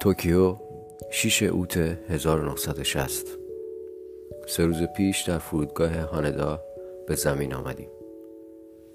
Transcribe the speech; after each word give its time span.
توکیو 0.00 0.56
6 1.10 1.42
اوت 1.42 1.76
1960 1.76 3.26
سه 4.46 4.66
روز 4.66 4.82
پیش 4.82 5.22
در 5.22 5.38
فرودگاه 5.38 5.90
هاندا 5.90 6.60
به 7.06 7.14
زمین 7.14 7.54
آمدیم. 7.54 7.88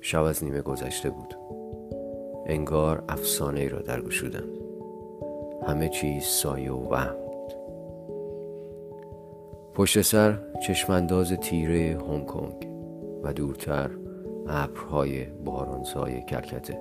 شب 0.00 0.22
از 0.22 0.44
نیمه 0.44 0.60
گذشته 0.60 1.10
بود. 1.10 1.34
انگار 2.46 3.04
افسانه 3.08 3.60
ای 3.60 3.68
را 3.68 3.78
درگشودند 3.78 4.58
همه 5.66 5.88
چیز 5.88 6.24
سایه 6.24 6.72
و 6.72 6.88
وهم 6.88 7.16
بود. 7.16 7.52
پشت 9.74 10.02
سر 10.02 10.38
چشمانداز 10.66 11.32
تیره 11.32 11.98
هنگ 12.08 12.26
کنگ 12.26 12.68
و 13.22 13.32
دورتر 13.32 13.90
ابرهای 14.48 15.24
بارانزای 15.24 16.22
کلکته. 16.22 16.78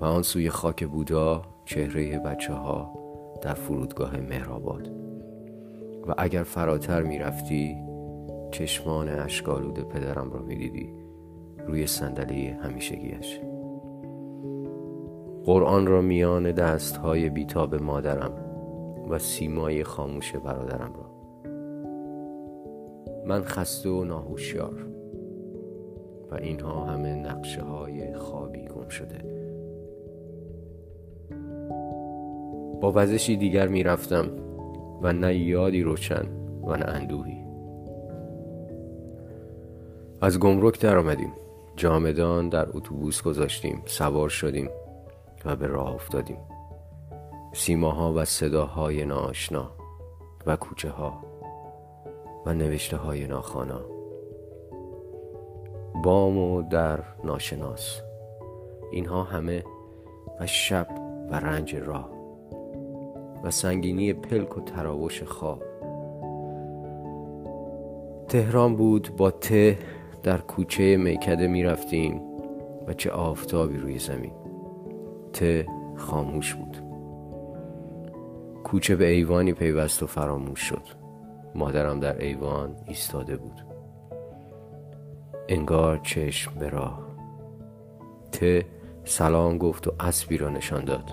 و 0.00 0.04
آن 0.04 0.22
سوی 0.22 0.50
خاک 0.50 0.84
بودا 0.84 1.53
چهره 1.64 2.18
بچه 2.18 2.52
ها 2.52 2.94
در 3.42 3.54
فرودگاه 3.54 4.20
مهرآباد. 4.20 4.88
و 6.06 6.14
اگر 6.18 6.42
فراتر 6.42 7.02
می 7.02 7.18
رفتی 7.18 7.76
چشمان 8.50 9.08
اشکالود 9.08 9.88
پدرم 9.88 10.30
را 10.30 10.42
می 10.42 10.56
دیدی 10.56 10.94
روی 11.66 11.86
صندلی 11.86 12.46
همیشگیش 12.46 13.40
قرآن 15.44 15.86
را 15.86 16.00
میان 16.00 16.52
دست 16.52 16.96
های 16.96 17.30
بیتاب 17.30 17.74
مادرم 17.74 18.32
و 19.10 19.18
سیمای 19.18 19.84
خاموش 19.84 20.36
برادرم 20.36 20.92
را. 20.94 21.14
من 23.26 23.42
خسته 23.42 23.88
و 23.88 24.04
ناهوشیار. 24.04 24.86
و 26.30 26.34
اینها 26.34 26.84
همه 26.84 27.14
نقشه 27.14 27.62
های 27.62 28.14
خوابی 28.14 28.64
گم 28.68 28.88
شده. 28.88 29.43
با 32.84 32.92
وزشی 32.94 33.36
دیگر 33.36 33.68
می‌رفتم 33.68 34.30
و 35.02 35.12
نه 35.12 35.36
یادی 35.36 35.82
روشن 35.82 36.26
و 36.66 36.76
نه 36.76 36.84
اندوهی. 36.84 37.44
از 40.20 40.38
گمرک 40.38 40.80
در 40.80 40.98
آمدیم. 40.98 41.32
جامدان 41.76 42.48
در 42.48 42.68
اتوبوس 42.76 43.22
گذاشتیم 43.22 43.82
سوار 43.86 44.28
شدیم 44.28 44.70
و 45.44 45.56
به 45.56 45.66
راه 45.66 45.94
افتادیم. 45.94 46.38
سیماها 47.52 48.12
و 48.12 48.24
صداهای 48.24 49.04
ناآشنا 49.04 49.70
و 50.46 50.56
کوچه 50.56 50.90
ها 50.90 51.24
و 52.46 52.54
نوشته 52.54 52.96
های 52.96 53.26
ناخانا 53.26 53.80
بام 56.04 56.38
و 56.38 56.62
در 56.62 57.00
ناشناس. 57.24 58.00
اینها 58.92 59.22
همه 59.22 59.64
و 60.40 60.46
شب 60.46 60.88
و 61.30 61.34
رنج 61.34 61.76
راه. 61.76 62.13
و 63.44 63.50
سنگینی 63.50 64.12
پلک 64.12 64.58
و 64.58 64.60
تراوش 64.60 65.22
خواب. 65.22 65.62
تهران 68.28 68.76
بود 68.76 69.16
با 69.16 69.30
ته 69.30 69.78
در 70.22 70.38
کوچه 70.38 70.96
میکده 70.96 71.46
می 71.46 71.62
رفتیم 71.62 72.20
و 72.86 72.92
چه 72.92 73.10
آفتابی 73.10 73.78
روی 73.78 73.98
زمین. 73.98 74.32
ته 75.32 75.66
خاموش 75.96 76.54
بود. 76.54 76.76
کوچه 78.64 78.96
به 78.96 79.06
ایوانی 79.06 79.52
پیوست 79.52 80.02
و 80.02 80.06
فراموش 80.06 80.60
شد. 80.60 80.82
مادرم 81.54 82.00
در 82.00 82.18
ایوان 82.18 82.76
ایستاده 82.86 83.36
بود. 83.36 83.66
انگار 85.48 85.98
چشم 85.98 86.58
به 86.58 86.68
راه. 86.68 86.98
ته 88.32 88.66
سلام 89.04 89.58
گفت 89.58 89.88
و 89.88 89.92
اسبی 90.00 90.36
را 90.36 90.48
نشان 90.48 90.84
داد. 90.84 91.10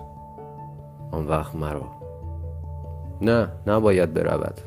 آن 1.11 1.27
وقت 1.27 1.55
مرا 1.55 2.00
نه 3.21 3.47
نباید 3.67 4.13
برود. 4.13 4.61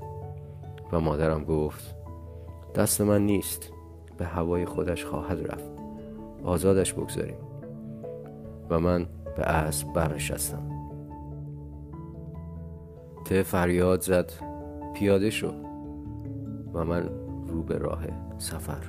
و 0.93 1.01
مادرم 1.01 1.45
گفت 1.45 1.95
دست 2.75 3.01
من 3.01 3.27
نیست 3.27 3.73
به 4.19 4.25
هوای 4.25 4.65
خودش 4.65 5.05
خواهد 5.05 5.53
رفت. 5.53 5.71
آزادش 6.45 6.93
بگذاریم. 6.93 7.37
و 8.71 8.81
من 8.81 9.07
به 9.37 9.43
اسب 9.43 9.93
برنشستم. 9.93 10.71
ته 13.25 13.43
فریاد 13.43 14.01
زد 14.01 14.33
پیاده 14.95 15.31
شو. 15.31 15.53
و 16.75 16.85
من 16.85 17.11
رو 17.47 17.63
به 17.63 17.79
راه 17.79 18.05
سفر. 18.39 18.83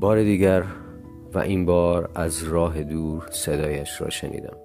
بار 0.00 0.22
دیگر 0.22 0.64
و 1.34 1.38
این 1.38 1.66
بار 1.66 2.10
از 2.14 2.42
راه 2.42 2.82
دور 2.82 3.26
صدایش 3.30 4.00
را 4.00 4.10
شنیدم. 4.10 4.56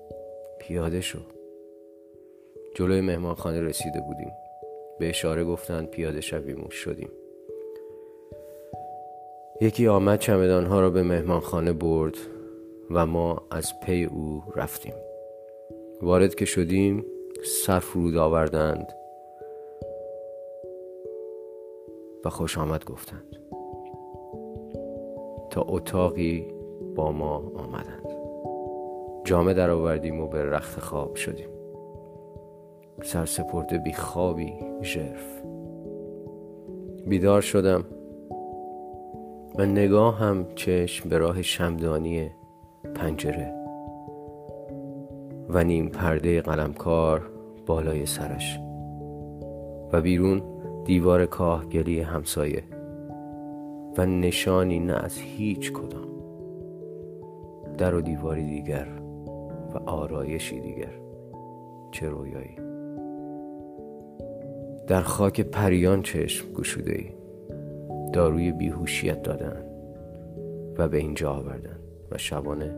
پیاده 0.59 1.01
شو. 1.01 1.19
جلوی 2.73 3.01
مهمانخانه 3.01 3.61
رسیده 3.61 4.01
بودیم. 4.01 4.31
به 4.99 5.09
اشاره 5.09 5.43
گفتند 5.43 5.87
پیاده 5.87 6.21
شویم 6.21 6.63
و 6.63 6.69
شدیم. 6.69 7.09
یکی 9.61 9.87
آمد 9.87 10.19
چمدانها 10.19 10.81
را 10.81 10.89
به 10.89 11.03
مهمانخانه 11.03 11.73
برد 11.73 12.17
و 12.91 13.05
ما 13.05 13.41
از 13.51 13.79
پی 13.79 14.03
او 14.03 14.43
رفتیم. 14.55 14.93
وارد 16.01 16.35
که 16.35 16.45
شدیم 16.45 17.05
سر 17.45 17.79
فرود 17.79 18.17
آوردند 18.17 18.93
و 22.25 22.29
خوش 22.29 22.57
آمد 22.57 22.85
گفتند. 22.85 23.37
تا 25.49 25.65
اتاقی 25.67 26.47
با 26.95 27.11
ما 27.11 27.35
آمدند. 27.55 28.07
جامه 29.23 29.53
در 29.53 29.69
آوردیم 29.69 30.21
و 30.21 30.27
به 30.27 30.43
رخت 30.45 30.79
خواب 30.79 31.15
شدیم. 31.15 31.52
سرسپرده 33.03 33.77
بی 33.77 33.93
خوابی 33.93 34.53
ژرف. 34.81 35.41
بیدار 37.07 37.41
شدم. 37.41 37.85
و 39.57 39.65
نگاه 39.65 40.17
هم 40.17 40.45
چشم 40.55 41.09
به 41.09 41.17
راه 41.17 41.41
شمدانی 41.41 42.29
پنجره 42.95 43.53
و 45.49 45.63
نیم 45.63 45.89
پرده 45.89 46.41
قلمکار 46.41 47.29
بالای 47.65 48.05
سرش 48.05 48.59
و 49.93 50.01
بیرون 50.01 50.41
دیوار 50.85 51.25
کاهگلی 51.25 51.99
همسایه 52.01 52.63
و 53.97 54.05
نشانی 54.05 54.79
نه 54.79 54.93
از 54.93 55.17
هیچ 55.17 55.71
کدام. 55.73 56.07
در 57.77 57.95
و 57.95 58.01
دیواری 58.01 58.45
دیگر 58.45 58.87
و 59.73 59.89
آرایشی 59.89 60.59
دیگر 60.59 60.93
چه 61.91 62.09
رویایی؟ 62.09 62.72
در 64.87 65.01
خاک 65.01 65.41
پریان 65.41 66.01
چشم 66.01 66.53
گشوده 66.53 66.91
ای. 66.91 67.11
داروی 68.13 68.51
بیهوشیت 68.51 69.23
دادن 69.23 69.65
و 70.77 70.87
به 70.87 70.97
اینجا 70.97 71.31
آوردن 71.31 71.79
و 72.11 72.17
شبانه 72.17 72.75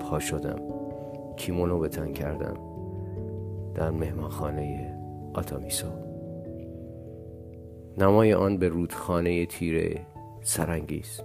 پا 0.00 0.18
شدم. 0.18 0.60
کیمونو 1.36 1.78
به 1.78 1.88
تن 1.88 2.12
کردم 2.12 2.56
در 3.74 3.90
مهمانخانه 3.90 4.96
آتامیسو. 5.34 5.86
نمای 7.98 8.34
آن 8.34 8.56
به 8.56 8.68
رودخانه 8.68 9.46
تیره 9.46 10.06
سرانگیز. 10.42 11.20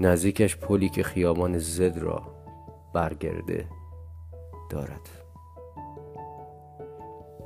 نزدیکش 0.00 0.56
پلی 0.56 0.88
که 0.88 1.02
خیابان 1.02 1.58
زد 1.58 1.98
را 1.98 2.22
برگرده 2.94 3.64
دارد. 4.70 5.08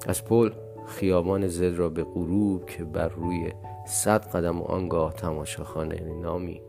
از 0.07 0.25
پل 0.25 0.51
خیابان 0.89 1.49
زد 1.49 1.75
را 1.77 1.89
به 1.89 2.05
غروب 2.05 2.67
که 2.67 2.85
بر 2.85 3.09
روی 3.09 3.53
صد 3.87 4.25
قدم 4.25 4.61
و 4.61 4.65
آنگاه 4.65 5.13
تماشاخانه 5.13 6.01
نامی 6.23 6.61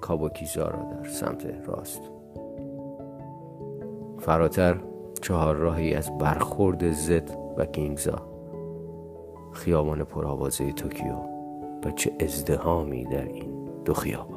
کابوکیزا 0.00 0.68
را 0.68 0.82
در 0.82 1.08
سمت 1.08 1.46
راست. 1.66 2.00
فراتر 4.18 4.80
چهار 5.22 5.56
راهی 5.56 5.94
از 5.94 6.18
برخورد 6.18 6.92
زد 6.92 7.30
و 7.56 7.66
گینگزا. 7.66 8.22
خیابان 9.52 10.04
پرآوازه 10.04 10.72
توکیو 10.72 11.16
و 11.84 11.90
چه 11.90 12.12
ازدهامی 12.20 13.04
در 13.04 13.24
این 13.24 13.68
دو 13.84 13.94
خیابان. 13.94 14.33